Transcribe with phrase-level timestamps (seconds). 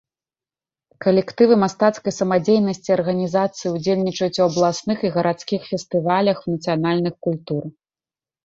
[1.03, 7.63] Калектывы мастацкай самадзейнасці арганізацыі ўдзельнічаюць у абласных і гарадскіх фестываляў нацыянальных культур.